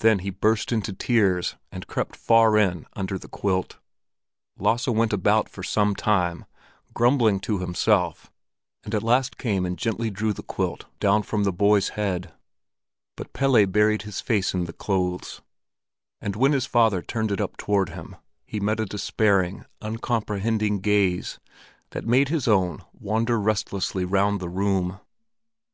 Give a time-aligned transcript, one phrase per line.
[0.00, 3.78] Then he burst into tears, and crept far in under the quilt.
[4.58, 6.44] Lasse went about for some time,
[6.92, 8.30] grumbling to himself,
[8.84, 12.34] and at last came and gently drew the quilt down from the boy's head.
[13.16, 15.40] But Pelle buried his face in the clothes,
[16.20, 21.38] and when his father turned it up toward him, he met a despairing, uncomprehending gaze
[21.92, 25.00] that made his own wander restlessly round the room.